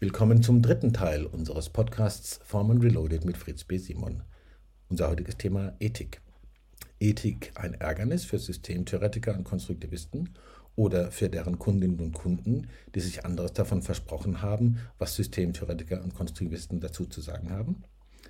Willkommen 0.00 0.44
zum 0.44 0.62
dritten 0.62 0.92
Teil 0.92 1.26
unseres 1.26 1.70
Podcasts 1.70 2.38
Formen 2.44 2.80
Reloaded 2.80 3.24
mit 3.24 3.36
Fritz 3.36 3.64
B. 3.64 3.78
Simon. 3.78 4.22
Unser 4.88 5.08
heutiges 5.10 5.38
Thema 5.38 5.74
Ethik. 5.80 6.20
Ethik 7.00 7.50
ein 7.56 7.74
Ärgernis 7.74 8.24
für 8.24 8.38
Systemtheoretiker 8.38 9.34
und 9.36 9.42
Konstruktivisten 9.42 10.28
oder 10.76 11.10
für 11.10 11.28
deren 11.28 11.58
Kundinnen 11.58 11.98
und 11.98 12.12
Kunden, 12.12 12.68
die 12.94 13.00
sich 13.00 13.24
anderes 13.24 13.54
davon 13.54 13.82
versprochen 13.82 14.40
haben, 14.40 14.78
was 14.98 15.16
Systemtheoretiker 15.16 16.00
und 16.00 16.14
Konstruktivisten 16.14 16.78
dazu 16.78 17.04
zu 17.06 17.20
sagen 17.20 17.50
haben? 17.50 17.82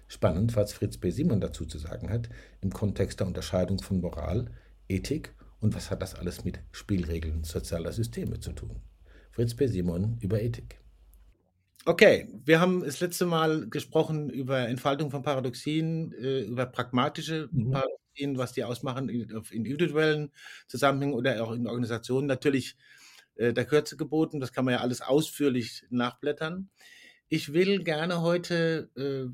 Spannend, 0.06 0.56
was 0.56 0.72
Fritz 0.72 0.96
B. 0.96 1.10
Simon 1.10 1.42
dazu 1.42 1.66
zu 1.66 1.76
sagen 1.76 2.08
hat 2.08 2.30
im 2.62 2.72
Kontext 2.72 3.20
der 3.20 3.26
Unterscheidung 3.26 3.78
von 3.78 4.00
Moral, 4.00 4.46
Ethik 4.88 5.34
und 5.60 5.74
was 5.74 5.90
hat 5.90 6.00
das 6.00 6.14
alles 6.14 6.46
mit 6.46 6.60
Spielregeln 6.72 7.44
sozialer 7.44 7.92
Systeme 7.92 8.40
zu 8.40 8.52
tun. 8.52 8.80
Fritz 9.32 9.52
B. 9.52 9.66
Simon 9.66 10.16
über 10.22 10.40
Ethik. 10.40 10.78
Okay, 11.84 12.28
wir 12.44 12.60
haben 12.60 12.82
das 12.84 13.00
letzte 13.00 13.24
Mal 13.24 13.68
gesprochen 13.68 14.30
über 14.30 14.68
Entfaltung 14.68 15.10
von 15.10 15.22
Paradoxien, 15.22 16.12
äh, 16.12 16.40
über 16.42 16.66
pragmatische 16.66 17.48
mhm. 17.50 17.70
Paradoxien, 17.70 18.38
was 18.38 18.52
die 18.52 18.64
ausmachen 18.64 19.08
in, 19.08 19.30
individuellen 19.50 20.32
Zusammenhängen 20.66 21.14
oder 21.14 21.42
auch 21.42 21.52
in 21.52 21.66
Organisationen. 21.66 22.26
Natürlich 22.26 22.76
äh, 23.36 23.52
der 23.52 23.64
Kürze 23.64 23.96
geboten, 23.96 24.40
das 24.40 24.52
kann 24.52 24.64
man 24.64 24.74
ja 24.74 24.80
alles 24.80 25.00
ausführlich 25.00 25.84
nachblättern. 25.90 26.68
Ich 27.28 27.52
will 27.52 27.82
gerne 27.84 28.22
heute 28.22 28.90
äh, 28.96 29.30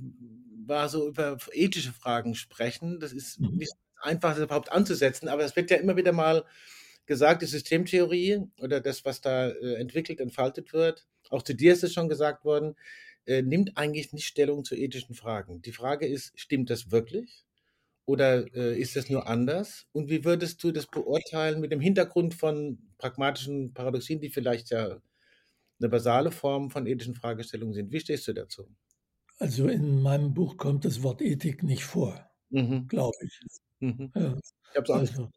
war 0.66 0.88
so 0.88 1.08
über 1.08 1.36
ethische 1.52 1.92
Fragen 1.92 2.34
sprechen. 2.34 3.00
Das 3.00 3.12
ist 3.12 3.40
mhm. 3.40 3.56
nicht 3.56 3.74
einfach, 4.00 4.34
das 4.34 4.44
überhaupt 4.44 4.72
anzusetzen, 4.72 5.28
aber 5.28 5.44
es 5.44 5.56
wird 5.56 5.70
ja 5.70 5.78
immer 5.78 5.96
wieder 5.96 6.12
mal 6.12 6.44
gesagt, 7.06 7.42
die 7.42 7.46
Systemtheorie 7.46 8.42
oder 8.58 8.80
das, 8.80 9.04
was 9.04 9.20
da 9.20 9.48
äh, 9.48 9.74
entwickelt, 9.74 10.20
entfaltet 10.20 10.72
wird, 10.72 11.06
auch 11.30 11.42
zu 11.42 11.54
dir 11.54 11.72
ist 11.72 11.84
es 11.84 11.92
schon 11.92 12.08
gesagt 12.08 12.44
worden, 12.44 12.76
äh, 13.26 13.42
nimmt 13.42 13.76
eigentlich 13.76 14.12
nicht 14.12 14.26
Stellung 14.26 14.64
zu 14.64 14.74
ethischen 14.74 15.14
Fragen. 15.14 15.62
Die 15.62 15.72
Frage 15.72 16.06
ist, 16.06 16.32
stimmt 16.38 16.70
das 16.70 16.90
wirklich? 16.90 17.44
Oder 18.06 18.54
äh, 18.54 18.78
ist 18.78 18.96
das 18.96 19.08
nur 19.08 19.26
anders? 19.26 19.86
Und 19.92 20.10
wie 20.10 20.24
würdest 20.24 20.62
du 20.62 20.72
das 20.72 20.86
beurteilen 20.86 21.60
mit 21.60 21.72
dem 21.72 21.80
Hintergrund 21.80 22.34
von 22.34 22.78
pragmatischen 22.98 23.72
Paradoxien, 23.72 24.20
die 24.20 24.28
vielleicht 24.28 24.70
ja 24.70 25.00
eine 25.80 25.88
basale 25.88 26.30
Form 26.30 26.70
von 26.70 26.86
ethischen 26.86 27.14
Fragestellungen 27.14 27.74
sind? 27.74 27.92
Wie 27.92 28.00
stehst 28.00 28.28
du 28.28 28.34
dazu? 28.34 28.68
Also 29.38 29.68
in 29.68 30.02
meinem 30.02 30.34
Buch 30.34 30.56
kommt 30.58 30.84
das 30.84 31.02
Wort 31.02 31.22
Ethik 31.22 31.62
nicht 31.62 31.84
vor, 31.84 32.30
mhm. 32.50 32.86
glaube 32.88 33.16
ich. 33.22 33.40
Mhm. 33.80 34.12
Ja. 34.14 34.38
Ich, 34.74 34.90
also, 34.90 35.30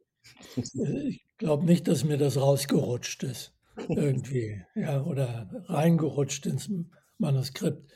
äh, 0.57 1.07
ich 1.07 1.26
glaube 1.37 1.65
nicht, 1.65 1.87
dass 1.87 2.03
mir 2.03 2.17
das 2.17 2.37
rausgerutscht 2.37 3.23
ist 3.23 3.53
irgendwie, 3.89 4.63
ja, 4.75 5.03
oder 5.03 5.49
reingerutscht 5.65 6.45
ins 6.45 6.69
Manuskript. 7.17 7.91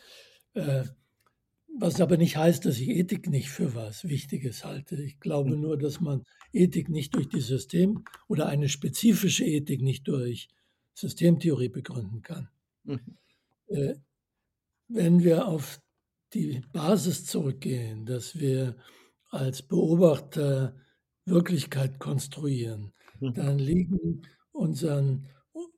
Äh, 0.53 0.83
was 1.79 2.01
aber 2.01 2.17
nicht 2.17 2.37
heißt, 2.37 2.65
dass 2.65 2.77
ich 2.77 2.89
Ethik 2.89 3.29
nicht 3.29 3.49
für 3.49 3.73
was 3.73 4.03
Wichtiges 4.03 4.65
halte. 4.65 5.01
Ich 5.01 5.19
glaube 5.19 5.55
nur, 5.55 5.77
dass 5.77 6.01
man 6.01 6.23
Ethik 6.51 6.89
nicht 6.89 7.15
durch 7.15 7.29
die 7.29 7.41
System 7.41 8.03
oder 8.27 8.47
eine 8.47 8.67
spezifische 8.67 9.45
Ethik 9.45 9.81
nicht 9.81 10.07
durch 10.07 10.49
Systemtheorie 10.93 11.69
begründen 11.69 12.21
kann. 12.21 12.49
Mhm. 12.83 13.17
Äh, 13.67 13.95
wenn 14.89 15.23
wir 15.23 15.47
auf 15.47 15.81
die 16.33 16.61
Basis 16.73 17.25
zurückgehen, 17.25 18.05
dass 18.05 18.37
wir 18.37 18.75
als 19.29 19.61
Beobachter 19.61 20.75
Wirklichkeit 21.25 21.99
konstruieren. 21.99 22.93
Dann 23.21 23.59
liegen 23.59 24.23
unseren 24.51 25.27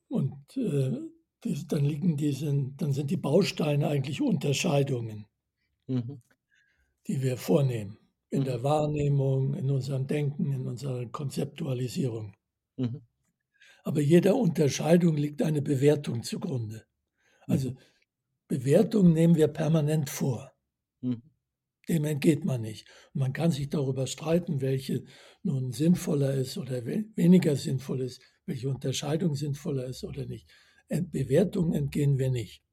und 0.08 0.58
äh, 0.58 1.00
das, 1.42 1.68
dann 1.68 1.86
liegen 1.86 2.18
diese, 2.18 2.54
dann 2.78 2.94
sind 2.94 3.12
die 3.12 3.18
Bausteine 3.18 3.88
eigentlich 3.88 4.22
Unterscheidungen, 4.22 5.26
mhm. 5.88 6.22
die 7.08 7.22
wir 7.22 7.38
vornehmen 7.38 7.98
in 8.30 8.42
mhm. 8.42 8.46
der 8.46 8.64
Wahrnehmung, 8.64 9.54
in 9.56 9.70
unserem 9.70 10.08
Denken, 10.08 10.52
in 10.52 10.68
unserer 10.68 11.06
Konzeptualisierung. 11.08 12.36
Mhm. 12.78 13.02
Aber 13.84 14.02
jeder 14.02 14.36
Unterscheidung 14.36 15.18
liegt 15.18 15.42
eine 15.42 15.62
Bewertung 15.62 16.24
zugrunde. 16.24 16.86
Also 17.48 17.72
mhm. 17.72 17.78
Bewertung 18.48 19.14
nehmen 19.14 19.36
wir 19.36 19.48
permanent 19.50 20.10
vor. 20.10 20.52
Mhm. 21.02 21.22
Dem 21.90 22.06
entgeht 22.06 22.46
man 22.46 22.62
nicht. 22.62 22.88
Man 23.14 23.34
kann 23.34 23.52
sich 23.52 23.70
darüber 23.70 24.08
streiten, 24.08 24.62
welche 24.62 25.04
nun 25.44 25.72
sinnvoller 25.72 26.34
ist 26.34 26.58
oder 26.58 26.86
weniger 26.86 27.56
sinnvoll 27.56 28.02
ist, 28.02 28.22
welche 28.46 28.70
Unterscheidung 28.70 29.36
sinnvoller 29.36 29.86
ist 29.86 30.04
oder 30.04 30.26
nicht. 30.26 30.50
Bewertungen 30.88 31.74
entgehen 31.74 32.18
wir 32.18 32.30
nicht. 32.30 32.64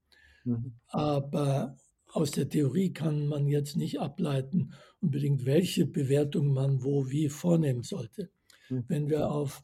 Mhm. 0.45 0.75
Aber 0.89 1.77
aus 2.13 2.33
der 2.33 2.49
Theorie 2.49 2.93
kann 2.93 3.27
man 3.27 3.47
jetzt 3.47 3.77
nicht 3.77 4.01
ableiten, 4.01 4.73
unbedingt 5.01 5.45
welche 5.45 5.87
Bewertung 5.87 6.53
man 6.53 6.83
wo 6.83 7.09
wie 7.09 7.29
vornehmen 7.29 7.83
sollte. 7.83 8.31
Mhm. 8.69 8.85
Wenn 8.89 9.09
wir 9.09 9.31
auf, 9.31 9.61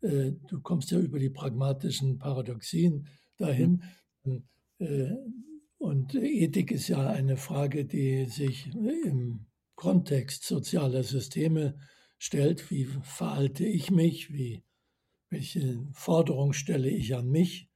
äh, 0.00 0.32
du 0.48 0.60
kommst 0.60 0.90
ja 0.90 0.98
über 0.98 1.18
die 1.18 1.30
pragmatischen 1.30 2.18
Paradoxien 2.18 3.08
dahin, 3.36 3.82
mhm. 4.24 4.44
äh, 4.78 5.10
und 5.78 6.14
Ethik 6.14 6.72
ist 6.72 6.88
ja 6.88 7.08
eine 7.08 7.36
Frage, 7.36 7.84
die 7.84 8.26
sich 8.26 8.74
im 8.74 9.46
Kontext 9.74 10.44
sozialer 10.44 11.04
Systeme 11.04 11.78
stellt. 12.18 12.70
Wie 12.70 12.84
verhalte 12.84 13.64
ich 13.64 13.90
mich? 13.90 14.32
Wie, 14.32 14.64
welche 15.30 15.86
Forderung 15.92 16.52
stelle 16.52 16.90
ich 16.90 17.14
an 17.14 17.28
mich? 17.28 17.68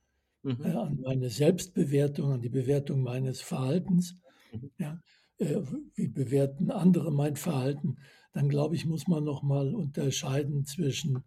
Mhm. 0.43 0.65
Äh, 0.65 0.71
an 0.71 1.01
meine 1.01 1.31
Selbstbewertung, 1.31 2.33
an 2.33 2.41
die 2.41 2.49
Bewertung 2.49 3.03
meines 3.03 3.41
Verhaltens. 3.41 4.17
Mhm. 4.53 4.71
Ja, 4.79 5.01
äh, 5.39 5.63
wie 5.95 6.09
bewerten 6.09 6.71
andere 6.71 7.13
mein 7.13 7.37
Verhalten? 7.37 7.99
Dann 8.33 8.49
glaube 8.49 8.75
ich, 8.75 8.85
muss 8.85 9.07
man 9.07 9.25
noch 9.25 9.43
mal 9.43 9.75
unterscheiden 9.75 10.65
zwischen 10.65 11.23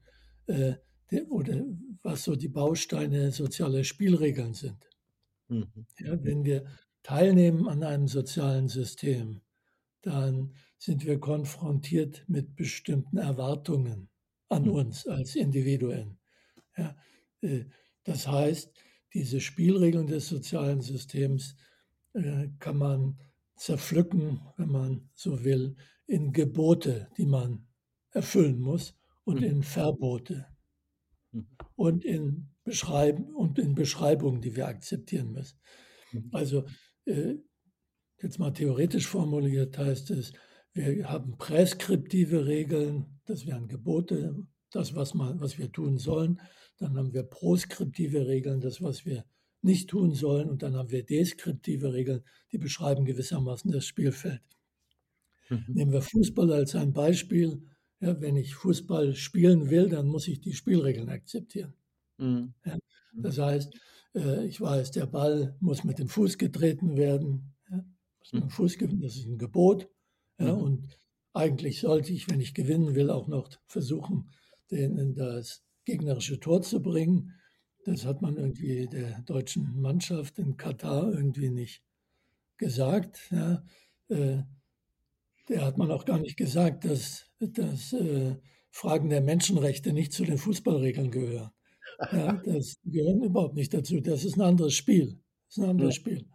äh, 0.47 0.73
der, 1.11 1.31
oder 1.31 1.63
was 2.03 2.23
so 2.23 2.35
die 2.35 2.49
Bausteine 2.49 3.31
sozialer 3.31 3.83
Spielregeln 3.83 4.53
sind. 4.53 4.89
Mhm. 5.47 5.85
Ja, 5.99 6.23
wenn 6.23 6.43
wir 6.43 6.65
teilnehmen 7.03 7.67
an 7.67 7.83
einem 7.83 8.07
sozialen 8.07 8.67
System, 8.67 9.41
dann 10.01 10.53
sind 10.77 11.05
wir 11.05 11.19
konfrontiert 11.19 12.23
mit 12.27 12.55
bestimmten 12.55 13.17
Erwartungen 13.17 14.09
an 14.49 14.63
mhm. 14.63 14.71
uns 14.71 15.07
als 15.07 15.35
Individuen. 15.35 16.17
Ja, 16.77 16.95
äh, 17.41 17.65
das 18.03 18.27
heißt, 18.27 18.71
diese 19.13 19.39
Spielregeln 19.39 20.07
des 20.07 20.27
sozialen 20.27 20.81
Systems 20.81 21.55
äh, 22.13 22.49
kann 22.59 22.77
man 22.77 23.19
zerpflücken, 23.55 24.41
wenn 24.57 24.69
man 24.69 25.09
so 25.13 25.43
will, 25.43 25.75
in 26.05 26.33
Gebote, 26.33 27.09
die 27.17 27.25
man 27.25 27.67
erfüllen 28.11 28.59
muss 28.59 28.95
und 29.23 29.37
mhm. 29.37 29.45
in 29.45 29.63
Verbote. 29.63 30.45
und 31.75 32.05
in 32.05 32.49
beschreiben 32.63 33.33
und 33.35 33.59
in 33.59 33.75
Beschreibungen, 33.75 34.41
die 34.41 34.55
wir 34.55 34.67
akzeptieren 34.67 35.31
müssen. 35.31 35.59
Mhm. 36.11 36.29
Also 36.31 36.65
äh, 37.05 37.35
jetzt 38.21 38.39
mal 38.39 38.51
theoretisch 38.51 39.07
formuliert 39.07 39.77
heißt 39.77 40.11
es, 40.11 40.33
wir 40.73 41.09
haben 41.09 41.37
präskriptive 41.37 42.45
Regeln, 42.47 43.21
das 43.25 43.45
wären 43.47 43.69
Gebote, 43.69 44.35
das, 44.71 44.93
was, 44.93 45.13
man, 45.13 45.39
was 45.39 45.57
wir 45.57 45.71
tun 45.71 45.97
sollen. 45.97 46.41
Dann 46.77 46.97
haben 46.97 47.13
wir 47.13 47.23
proskriptive 47.23 48.27
Regeln, 48.27 48.59
das, 48.59 48.81
was 48.81 49.05
wir 49.05 49.25
nicht 49.61 49.89
tun 49.89 50.13
sollen. 50.13 50.49
Und 50.49 50.63
dann 50.63 50.75
haben 50.75 50.91
wir 50.91 51.03
deskriptive 51.03 51.93
Regeln, 51.93 52.23
die 52.51 52.57
beschreiben 52.57 53.05
gewissermaßen 53.05 53.71
das 53.71 53.85
Spielfeld. 53.85 54.41
Mhm. 55.49 55.65
Nehmen 55.69 55.91
wir 55.93 56.01
Fußball 56.01 56.51
als 56.51 56.75
ein 56.75 56.91
Beispiel. 56.91 57.61
Ja, 58.05 58.21
wenn 58.21 58.35
ich 58.37 58.53
Fußball 58.53 59.15
spielen 59.15 59.71
will, 59.71 59.89
dann 59.89 60.05
muss 60.05 60.27
ich 60.27 60.39
die 60.39 60.53
Spielregeln 60.53 61.09
akzeptieren. 61.09 61.73
Mhm. 62.17 62.53
Ja, 62.63 62.77
das 63.15 63.39
heißt, 63.39 63.73
äh, 64.13 64.45
ich 64.45 64.61
weiß, 64.61 64.91
der 64.91 65.07
Ball 65.07 65.55
muss 65.59 65.83
mit 65.83 65.97
dem 65.97 66.07
Fuß 66.07 66.37
getreten 66.37 66.97
werden. 66.97 67.55
Ja, 67.67 67.83
muss 68.19 68.33
mit 68.33 68.43
dem 68.43 68.49
Fuß 68.51 68.77
das 68.77 69.15
ist 69.15 69.25
ein 69.25 69.39
Gebot. 69.39 69.89
Ja, 70.39 70.55
mhm. 70.55 70.61
Und 70.61 70.99
eigentlich 71.33 71.79
sollte 71.79 72.13
ich, 72.13 72.29
wenn 72.29 72.41
ich 72.41 72.53
gewinnen 72.53 72.93
will, 72.93 73.09
auch 73.09 73.27
noch 73.27 73.49
versuchen, 73.65 74.29
den 74.69 74.99
in 74.99 75.15
das 75.15 75.63
gegnerische 75.85 76.39
Tor 76.39 76.61
zu 76.61 76.83
bringen. 76.83 77.33
Das 77.85 78.05
hat 78.05 78.21
man 78.21 78.37
irgendwie 78.37 78.87
der 78.87 79.21
deutschen 79.21 79.81
Mannschaft 79.81 80.37
in 80.37 80.57
Katar 80.57 81.11
irgendwie 81.11 81.49
nicht 81.49 81.83
gesagt. 82.57 83.31
Ja. 83.31 83.63
Äh, 84.09 84.43
der 85.49 85.65
hat 85.65 85.77
man 85.77 85.91
auch 85.91 86.05
gar 86.05 86.19
nicht 86.19 86.37
gesagt, 86.37 86.85
dass, 86.85 87.29
dass 87.39 87.93
äh, 87.93 88.35
Fragen 88.71 89.09
der 89.09 89.21
Menschenrechte 89.21 89.93
nicht 89.93 90.11
zu 90.11 90.23
den 90.23 90.37
Fußballregeln 90.37 91.11
gehören. 91.11 91.51
Ja, 92.11 92.41
das 92.45 92.75
gehört 92.83 93.23
überhaupt 93.23 93.55
nicht 93.55 93.73
dazu. 93.73 94.01
Das 94.01 94.25
ist 94.25 94.35
ein 94.35 94.41
anderes 94.41 94.73
Spiel. 94.73 95.19
Das 95.47 95.57
ist 95.57 95.63
ein 95.63 95.69
anderes 95.69 95.95
ja. 95.95 96.01
Spiel. 96.01 96.25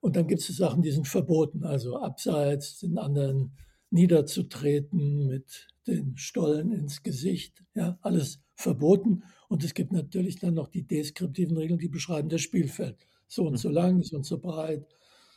Und 0.00 0.16
dann 0.16 0.26
gibt 0.26 0.40
es 0.40 0.56
Sachen, 0.56 0.82
die 0.82 0.90
sind 0.90 1.06
verboten, 1.06 1.64
also 1.64 1.96
abseits 1.96 2.78
den 2.78 2.98
anderen 2.98 3.52
niederzutreten 3.90 5.26
mit 5.26 5.68
den 5.86 6.16
Stollen 6.16 6.72
ins 6.72 7.02
Gesicht. 7.02 7.62
Ja, 7.74 7.98
alles 8.02 8.40
verboten. 8.54 9.22
Und 9.48 9.64
es 9.64 9.74
gibt 9.74 9.92
natürlich 9.92 10.38
dann 10.38 10.54
noch 10.54 10.68
die 10.68 10.86
deskriptiven 10.86 11.56
Regeln, 11.56 11.78
die 11.78 11.88
beschreiben 11.88 12.28
das 12.28 12.40
Spielfeld. 12.40 12.96
So 13.28 13.46
und 13.46 13.56
so 13.56 13.68
lang, 13.68 14.02
so 14.02 14.16
und 14.16 14.24
so 14.24 14.38
breit, 14.38 14.86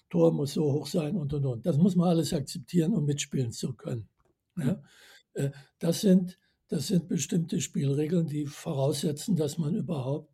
Tor 0.09 0.31
muss 0.31 0.53
so 0.53 0.71
hoch 0.71 0.88
sein 0.88 1.15
und 1.15 1.33
und 1.33 1.45
und. 1.45 1.65
Das 1.65 1.77
muss 1.77 1.95
man 1.95 2.09
alles 2.09 2.33
akzeptieren, 2.33 2.94
um 2.94 3.06
mitspielen 3.06 3.51
zu 3.51 3.73
können. 3.73 4.07
Ja? 4.57 4.81
Äh, 5.33 5.51
das, 5.79 6.01
sind, 6.01 6.39
das 6.67 6.88
sind 6.88 7.07
bestimmte 7.07 7.61
Spielregeln, 7.61 8.27
die 8.27 8.45
voraussetzen, 8.45 9.35
dass 9.35 9.57
man 9.57 9.75
überhaupt 9.75 10.33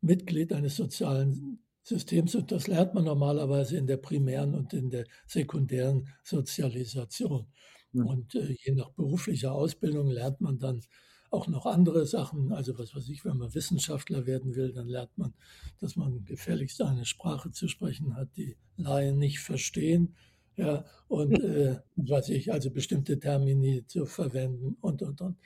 Mitglied 0.00 0.52
eines 0.52 0.76
sozialen 0.76 1.58
Systems 1.82 2.34
und 2.34 2.50
das 2.50 2.66
lernt 2.66 2.94
man 2.94 3.04
normalerweise 3.04 3.76
in 3.76 3.86
der 3.86 3.96
primären 3.96 4.54
und 4.54 4.72
in 4.72 4.90
der 4.90 5.04
sekundären 5.26 6.08
Sozialisation. 6.24 7.46
Mhm. 7.92 8.06
Und 8.06 8.34
äh, 8.34 8.56
je 8.64 8.74
nach 8.74 8.90
beruflicher 8.90 9.52
Ausbildung 9.52 10.08
lernt 10.08 10.40
man 10.40 10.58
dann 10.58 10.82
auch 11.30 11.48
noch 11.48 11.66
andere 11.66 12.06
Sachen. 12.06 12.52
Also 12.52 12.78
was 12.78 12.94
weiß 12.94 13.08
ich, 13.08 13.24
wenn 13.24 13.36
man 13.36 13.54
Wissenschaftler 13.54 14.26
werden 14.26 14.54
will, 14.54 14.72
dann 14.72 14.88
lernt 14.88 15.16
man, 15.16 15.34
dass 15.80 15.96
man 15.96 16.24
gefälligst 16.24 16.80
eine 16.82 17.04
Sprache 17.04 17.50
zu 17.50 17.68
sprechen 17.68 18.16
hat, 18.16 18.28
die 18.36 18.56
Laien 18.76 19.18
nicht 19.18 19.40
verstehen. 19.40 20.14
Ja, 20.56 20.84
und 21.08 21.38
äh, 21.42 21.80
was 21.96 22.30
ich, 22.30 22.52
also 22.52 22.70
bestimmte 22.70 23.18
Termini 23.18 23.84
zu 23.86 24.06
verwenden 24.06 24.76
und, 24.80 25.02
und, 25.02 25.20
und. 25.20 25.36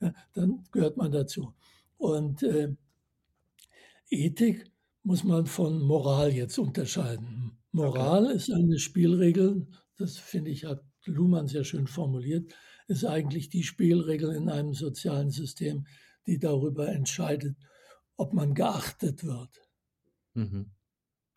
Ja, 0.00 0.14
dann 0.34 0.64
gehört 0.72 0.96
man 0.96 1.10
dazu. 1.10 1.54
Und 1.96 2.42
äh, 2.42 2.74
Ethik 4.10 4.70
muss 5.02 5.24
man 5.24 5.46
von 5.46 5.80
Moral 5.80 6.32
jetzt 6.32 6.58
unterscheiden. 6.58 7.58
Moral 7.72 8.26
okay. 8.26 8.36
ist 8.36 8.52
eine 8.52 8.78
Spielregel, 8.78 9.66
das 9.96 10.18
finde 10.18 10.50
ich, 10.50 10.64
hat 10.64 10.82
Luhmann 11.04 11.48
sehr 11.48 11.64
schön 11.64 11.86
formuliert, 11.86 12.52
ist 12.88 13.04
eigentlich 13.04 13.50
die 13.50 13.62
Spielregel 13.62 14.34
in 14.34 14.48
einem 14.48 14.74
sozialen 14.74 15.30
System, 15.30 15.86
die 16.26 16.38
darüber 16.38 16.88
entscheidet, 16.88 17.56
ob 18.16 18.32
man 18.32 18.54
geachtet 18.54 19.24
wird. 19.24 19.60
Mhm. 20.34 20.72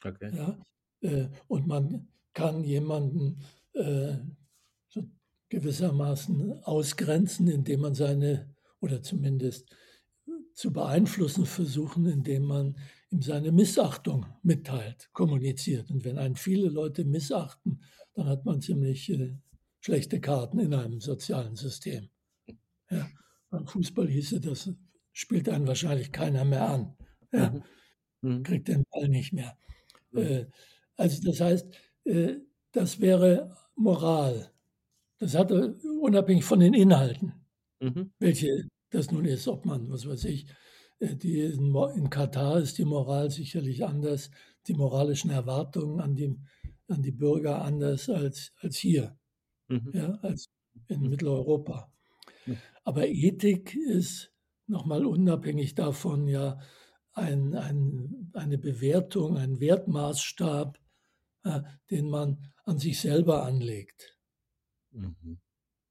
Okay. 0.04 0.36
Ja, 0.36 0.66
äh, 1.02 1.30
und 1.48 1.68
man 1.68 2.08
kann 2.34 2.64
jemanden 2.64 3.44
äh, 3.74 4.18
so 4.90 5.04
gewissermaßen 5.50 6.64
ausgrenzen, 6.64 7.48
indem 7.48 7.82
man 7.82 7.94
seine, 7.94 8.56
oder 8.80 9.04
zumindest 9.04 9.70
zu 10.54 10.72
beeinflussen 10.72 11.46
versuchen, 11.46 12.06
indem 12.06 12.44
man 12.44 12.78
ihm 13.10 13.22
seine 13.22 13.52
Missachtung 13.52 14.26
mitteilt, 14.44 15.10
kommuniziert. 15.14 15.92
Und 15.92 16.06
wenn 16.06 16.18
einen 16.18 16.36
viele 16.36 16.70
Leute 16.70 17.04
missachten, 17.04 17.84
dann 18.14 18.28
hat 18.28 18.46
man 18.46 18.62
ziemlich 18.62 19.10
äh, 19.10 19.36
schlechte 19.82 20.22
Karten 20.22 20.60
in 20.60 20.74
einem 20.74 21.02
sozialen 21.02 21.56
System. 21.56 22.10
Ja, 22.90 23.10
beim 23.50 23.68
Fußball 23.68 24.08
hieße 24.08 24.40
das, 24.40 24.72
spielt 25.12 25.50
einen 25.50 25.68
wahrscheinlich 25.68 26.12
keiner 26.12 26.46
mehr 26.46 26.70
an. 26.70 26.96
Ja, 27.34 27.50
mhm. 27.50 27.64
mhm. 28.22 28.44
kriegt 28.44 28.68
den 28.68 28.84
Ball 28.90 29.10
nicht 29.10 29.34
mehr. 29.34 29.58
Mhm. 30.12 30.20
Äh, 30.20 30.46
also 30.96 31.22
das 31.24 31.42
heißt, 31.42 31.68
äh, 32.06 32.36
das 32.72 33.02
wäre 33.02 33.58
Moral. 33.76 34.52
Das 35.18 35.36
hat 35.36 35.52
unabhängig 35.52 36.46
von 36.46 36.60
den 36.60 36.74
Inhalten, 36.74 37.34
mhm. 37.80 38.12
welche 38.20 38.68
das 38.90 39.12
nun 39.12 39.26
ist, 39.26 39.48
ob 39.48 39.66
man, 39.66 39.90
was 39.90 40.06
weiß 40.06 40.26
ich, 40.26 40.46
äh, 41.00 41.16
die 41.16 41.40
in, 41.40 41.74
in 41.96 42.10
Katar 42.10 42.60
ist 42.60 42.78
die 42.78 42.86
Moral 42.86 43.32
sicherlich 43.32 43.86
anders, 43.86 44.30
die 44.68 44.74
moralischen 44.74 45.32
Erwartungen 45.32 46.00
an 46.00 46.16
die, 46.16 46.38
an 46.88 47.02
die 47.02 47.12
Bürger 47.12 47.64
anders 47.64 48.10
als, 48.10 48.52
als 48.62 48.78
hier 48.78 49.18
mhm. 49.72 49.92
ja, 49.94 50.12
als 50.22 50.50
in 50.88 51.02
mhm. 51.02 51.10
Mitteleuropa. 51.10 51.92
Mhm. 52.46 52.58
Aber 52.84 53.08
Ethik 53.08 53.76
ist 53.76 54.34
nochmal 54.68 55.06
unabhängig 55.06 55.76
davon 55.76 56.28
ja 56.28 56.60
ein, 57.14 57.56
ein, 57.56 58.32
eine 58.34 58.58
Bewertung, 58.58 59.38
ein 59.38 59.60
Wertmaßstab, 59.60 60.80
äh, 61.44 61.62
den 61.90 62.10
man 62.10 62.52
an 62.64 62.78
sich 62.78 63.00
selber 63.00 63.44
anlegt. 63.44 64.18
Mhm. 64.92 65.16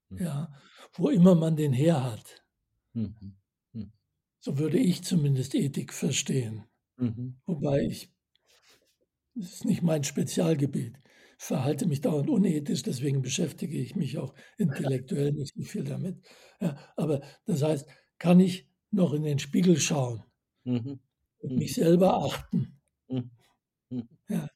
mhm. 0.09 0.17
Ja, 0.17 0.53
wo 0.93 1.09
immer 1.09 1.35
man 1.35 1.55
den 1.55 1.73
her 1.73 2.03
hat. 2.03 2.43
Mhm. 2.93 3.37
mhm. 3.73 3.91
So 4.39 4.57
würde 4.57 4.77
ich 4.79 5.03
zumindest 5.03 5.55
Ethik 5.55 5.93
verstehen. 5.93 6.65
Wobei 7.47 7.85
ich, 7.85 8.13
das 9.33 9.53
ist 9.53 9.65
nicht 9.65 9.81
mein 9.81 10.03
Spezialgebiet 10.03 11.01
verhalte 11.41 11.87
mich 11.87 12.01
dauernd 12.01 12.29
unethisch, 12.29 12.83
deswegen 12.83 13.23
beschäftige 13.23 13.75
ich 13.75 13.95
mich 13.95 14.19
auch 14.19 14.35
intellektuell 14.59 15.31
nicht 15.31 15.55
so 15.55 15.63
viel 15.63 15.83
damit. 15.83 16.21
Ja, 16.59 16.77
aber 16.95 17.21
das 17.45 17.63
heißt, 17.63 17.89
kann 18.19 18.39
ich 18.39 18.69
noch 18.91 19.11
in 19.13 19.23
den 19.23 19.39
Spiegel 19.39 19.79
schauen 19.79 20.23
mhm. 20.65 20.99
und 21.39 21.55
mich 21.55 21.75
mhm. 21.75 21.81
selber 21.81 22.23
achten? 22.23 22.79
Mhm. 23.07 23.31
mhm. 23.89 24.07
Ja, 24.29 24.47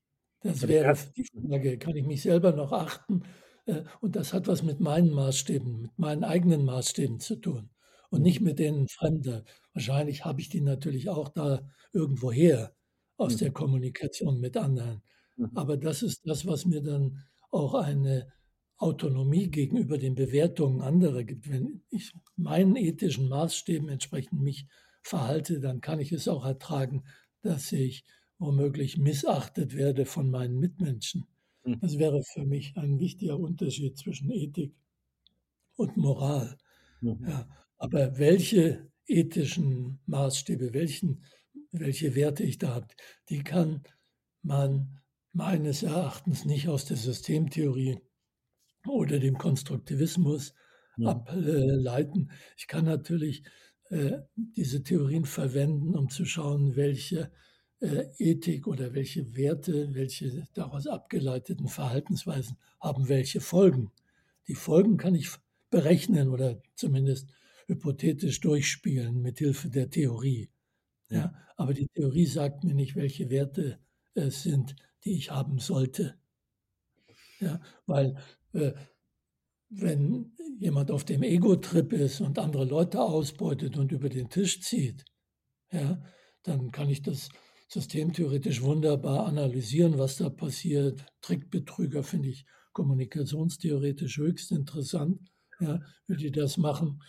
das 0.41 0.67
wäre 0.67 0.95
die 1.17 1.25
Frage, 1.25 1.79
kann 1.79 1.95
ich 1.95 2.05
mich 2.05 2.21
selber 2.21 2.51
noch 2.51 2.71
achten? 2.71 3.23
Äh, 3.65 3.81
und 4.01 4.15
das 4.15 4.31
hat 4.31 4.47
was 4.47 4.61
mit 4.61 4.79
meinen 4.79 5.09
Maßstäben, 5.09 5.81
mit 5.81 5.97
meinen 5.97 6.23
eigenen 6.23 6.65
Maßstäben 6.65 7.19
zu 7.19 7.37
tun 7.37 7.71
und 8.11 8.21
nicht 8.21 8.41
mhm. 8.41 8.45
mit 8.45 8.59
denen 8.59 8.87
Fremder. 8.89 9.43
Wahrscheinlich 9.73 10.23
habe 10.23 10.39
ich 10.39 10.49
die 10.49 10.61
natürlich 10.61 11.09
auch 11.09 11.29
da 11.29 11.67
irgendwo 11.93 12.31
her 12.31 12.75
aus 13.17 13.37
der 13.37 13.49
Kommunikation 13.51 14.39
mit 14.39 14.55
anderen. 14.55 15.01
Mhm. 15.37 15.51
Aber 15.55 15.77
das 15.77 16.03
ist 16.03 16.21
das, 16.25 16.45
was 16.45 16.65
mir 16.65 16.81
dann 16.81 17.23
auch 17.51 17.73
eine 17.73 18.27
Autonomie 18.77 19.49
gegenüber 19.49 19.97
den 19.97 20.15
Bewertungen 20.15 20.81
anderer 20.81 21.23
gibt. 21.23 21.49
Wenn 21.49 21.83
ich 21.89 22.13
meinen 22.35 22.75
ethischen 22.75 23.29
Maßstäben 23.29 23.87
entsprechend 23.87 24.41
mich 24.41 24.67
verhalte, 25.01 25.59
dann 25.59 25.81
kann 25.81 25.99
ich 25.99 26.11
es 26.11 26.27
auch 26.27 26.45
ertragen, 26.45 27.03
dass 27.41 27.71
ich 27.71 28.03
womöglich 28.37 28.97
missachtet 28.97 29.75
werde 29.75 30.05
von 30.05 30.29
meinen 30.29 30.59
Mitmenschen. 30.59 31.25
Mhm. 31.63 31.79
Das 31.79 31.97
wäre 31.97 32.21
für 32.23 32.45
mich 32.45 32.75
ein 32.75 32.99
wichtiger 32.99 33.39
Unterschied 33.39 33.97
zwischen 33.97 34.29
Ethik 34.29 34.75
und 35.75 35.95
Moral. 35.95 36.57
Mhm. 37.01 37.25
Ja, 37.27 37.47
aber 37.77 38.17
welche 38.17 38.91
ethischen 39.07 39.99
Maßstäbe, 40.05 40.73
welchen, 40.73 41.23
welche 41.71 42.15
Werte 42.15 42.43
ich 42.43 42.57
da 42.57 42.75
habe, 42.75 42.87
die 43.29 43.43
kann 43.43 43.83
man 44.41 44.99
meines 45.35 45.83
Erachtens 45.83 46.45
nicht 46.45 46.69
aus 46.69 46.85
der 46.85 46.95
Systemtheorie 46.95 47.99
oder 48.87 49.19
dem 49.19 49.37
Konstruktivismus 49.37 50.53
ja. 50.97 51.09
ableiten. 51.09 52.31
Ich 52.55 52.67
kann 52.67 52.85
natürlich 52.85 53.43
äh, 53.89 54.19
diese 54.35 54.81
Theorien 54.81 55.25
verwenden, 55.25 55.93
um 55.95 56.09
zu 56.09 56.23
schauen, 56.23 56.77
welche 56.77 57.31
äh, 57.81 58.05
Ethik 58.17 58.65
oder 58.65 58.93
welche 58.93 59.35
Werte, 59.35 59.93
welche 59.93 60.47
daraus 60.53 60.87
abgeleiteten 60.87 61.67
Verhaltensweisen 61.67 62.57
haben 62.79 63.09
welche 63.09 63.41
Folgen. 63.41 63.91
Die 64.47 64.55
Folgen 64.55 64.95
kann 64.95 65.15
ich 65.15 65.31
berechnen 65.69 66.29
oder 66.29 66.61
zumindest 66.75 67.29
hypothetisch 67.67 68.39
durchspielen 68.39 69.21
mit 69.21 69.39
Hilfe 69.39 69.69
der 69.69 69.89
Theorie. 69.89 70.49
Ja, 71.09 71.33
aber 71.57 71.73
die 71.73 71.87
Theorie 71.87 72.25
sagt 72.25 72.63
mir 72.63 72.73
nicht, 72.73 72.95
welche 72.95 73.29
Werte 73.29 73.79
es 74.13 74.43
sind, 74.43 74.75
die 75.05 75.13
ich 75.13 75.31
haben 75.31 75.59
sollte. 75.59 76.19
Ja, 77.39 77.61
weil 77.85 78.17
äh, 78.53 78.73
wenn 79.69 80.33
jemand 80.59 80.91
auf 80.91 81.03
dem 81.03 81.23
Ego-Trip 81.23 81.91
ist 81.93 82.21
und 82.21 82.39
andere 82.39 82.65
Leute 82.65 83.01
ausbeutet 83.01 83.77
und 83.77 83.91
über 83.91 84.09
den 84.09 84.29
Tisch 84.29 84.61
zieht, 84.61 85.05
ja, 85.71 86.01
dann 86.43 86.71
kann 86.71 86.89
ich 86.89 87.01
das 87.01 87.29
systemtheoretisch 87.67 88.61
wunderbar 88.61 89.25
analysieren, 89.25 89.97
was 89.97 90.17
da 90.17 90.29
passiert. 90.29 91.03
Trickbetrüger 91.21 92.03
finde 92.03 92.29
ich 92.29 92.45
kommunikationstheoretisch 92.73 94.17
höchst 94.17 94.51
interessant, 94.51 95.19
ja, 95.59 95.81
wie 96.07 96.17
die 96.17 96.31
das 96.31 96.57
machen. 96.57 97.01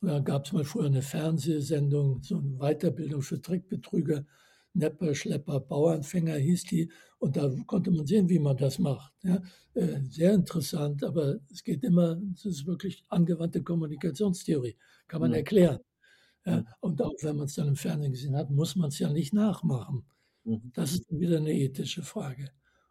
Da 0.00 0.20
gab 0.20 0.44
es 0.44 0.52
mal 0.52 0.64
früher 0.64 0.86
eine 0.86 1.02
Fernsehsendung, 1.02 2.22
so 2.22 2.38
eine 2.38 2.58
Weiterbildung 2.58 3.22
für 3.22 3.40
Trickbetrüger. 3.40 4.26
Nepper, 4.74 5.14
Schlepper, 5.14 5.60
Bauernfänger 5.60 6.36
hieß 6.36 6.64
die. 6.64 6.90
Und 7.18 7.36
da 7.36 7.50
konnte 7.66 7.90
man 7.90 8.06
sehen, 8.06 8.28
wie 8.28 8.38
man 8.38 8.56
das 8.56 8.78
macht. 8.78 9.12
Ja, 9.22 9.40
äh, 9.74 10.00
sehr 10.10 10.34
interessant, 10.34 11.02
aber 11.04 11.36
es 11.50 11.62
geht 11.64 11.84
immer, 11.84 12.20
es 12.34 12.44
ist 12.44 12.66
wirklich 12.66 13.04
angewandte 13.08 13.62
Kommunikationstheorie, 13.62 14.76
kann 15.06 15.20
man 15.20 15.30
ja. 15.30 15.38
erklären. 15.38 15.80
Ja, 16.44 16.64
und 16.80 17.00
auch 17.00 17.14
wenn 17.22 17.36
man 17.36 17.46
es 17.46 17.54
dann 17.54 17.68
im 17.68 17.76
Fernsehen 17.76 18.12
gesehen 18.12 18.36
hat, 18.36 18.50
muss 18.50 18.76
man 18.76 18.88
es 18.88 18.98
ja 18.98 19.10
nicht 19.10 19.32
nachmachen. 19.32 20.04
Mhm. 20.44 20.72
Das 20.74 20.92
ist 20.92 21.06
wieder 21.10 21.38
eine 21.38 21.54
ethische 21.54 22.02
Frage. 22.02 22.50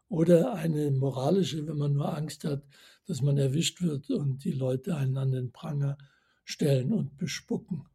Oder 0.09 0.53
eine 0.53 0.91
moralische, 0.91 1.67
wenn 1.67 1.77
man 1.77 1.93
nur 1.93 2.15
Angst 2.15 2.43
hat, 2.45 2.63
dass 3.05 3.21
man 3.21 3.37
erwischt 3.37 3.81
wird 3.81 4.09
und 4.09 4.43
die 4.43 4.51
Leute 4.51 4.95
einen 4.95 5.17
an 5.17 5.31
den 5.31 5.51
Pranger 5.51 5.97
stellen 6.45 6.93
und 6.93 7.17
bespucken 7.17 7.85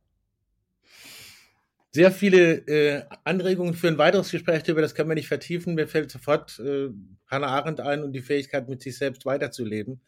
sehr 1.90 2.10
viele 2.12 2.66
äh, 2.66 3.04
Anregungen 3.24 3.74
für 3.74 3.88
ein 3.88 3.98
weiteres 3.98 4.30
Gespräch 4.30 4.62
darüber, 4.62 4.82
das 4.82 4.94
können 4.94 5.08
wir 5.08 5.14
nicht 5.14 5.28
vertiefen. 5.28 5.74
Mir 5.74 5.88
fällt 5.88 6.10
sofort 6.10 6.58
äh, 6.58 6.90
Hannah 7.26 7.48
Arendt 7.48 7.80
ein 7.80 8.02
und 8.02 8.12
die 8.12 8.20
Fähigkeit, 8.20 8.68
mit 8.68 8.82
sich 8.82 8.98
selbst 8.98 9.24
weiterzuleben. 9.24 10.00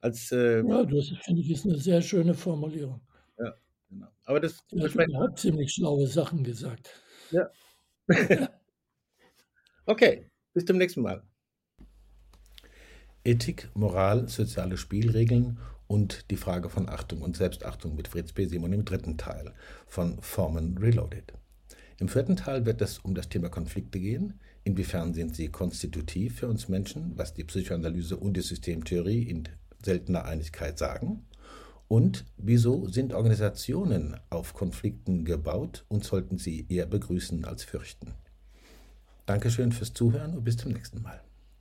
Als, 0.00 0.32
äh, 0.32 0.62
ja, 0.62 0.84
das 0.84 1.08
finde 1.22 1.42
ich 1.42 1.50
ist 1.50 1.64
eine 1.64 1.78
sehr 1.78 2.02
schöne 2.02 2.34
Formulierung. 2.34 3.00
Ja, 3.38 3.54
genau. 3.88 4.08
Aber 4.24 4.40
das 4.40 4.64
ja, 4.70 5.20
hat 5.20 5.38
ziemlich 5.38 5.72
schlaue 5.72 6.06
Sachen 6.06 6.44
gesagt. 6.44 6.90
Ja. 7.30 7.50
okay. 9.86 10.30
Bis 10.54 10.64
zum 10.64 10.78
nächsten 10.78 11.02
Mal. 11.02 11.22
Ethik, 13.24 13.68
Moral, 13.74 14.28
soziale 14.28 14.76
Spielregeln 14.76 15.58
und 15.88 16.30
die 16.30 16.36
Frage 16.36 16.68
von 16.68 16.88
Achtung 16.88 17.22
und 17.22 17.36
Selbstachtung 17.36 17.96
mit 17.96 18.06
Fritz 18.06 18.32
B. 18.32 18.46
Simon 18.46 18.72
im 18.72 18.84
dritten 18.84 19.16
Teil 19.16 19.52
von 19.86 20.20
Formen 20.22 20.78
Reloaded. 20.78 21.32
Im 21.98 22.08
vierten 22.08 22.36
Teil 22.36 22.64
wird 22.64 22.80
es 22.80 22.98
um 22.98 23.14
das 23.14 23.28
Thema 23.28 23.48
Konflikte 23.48 23.98
gehen. 23.98 24.34
Inwiefern 24.62 25.14
sind 25.14 25.34
sie 25.34 25.48
konstitutiv 25.48 26.38
für 26.38 26.48
uns 26.48 26.68
Menschen, 26.68 27.12
was 27.16 27.34
die 27.34 27.42
Psychoanalyse 27.42 28.16
und 28.16 28.36
die 28.36 28.42
Systemtheorie 28.42 29.22
in 29.24 29.48
seltener 29.84 30.24
Einigkeit 30.24 30.78
sagen? 30.78 31.24
Und 31.88 32.26
wieso 32.36 32.86
sind 32.88 33.14
Organisationen 33.14 34.16
auf 34.30 34.52
Konflikten 34.52 35.24
gebaut 35.24 35.84
und 35.88 36.04
sollten 36.04 36.36
sie 36.36 36.66
eher 36.68 36.86
begrüßen 36.86 37.44
als 37.46 37.64
fürchten? 37.64 38.14
Dankeschön 39.26 39.72
fürs 39.72 39.94
Zuhören 39.94 40.36
und 40.36 40.44
bis 40.44 40.58
zum 40.58 40.72
nächsten 40.72 41.02
Mal. 41.02 41.20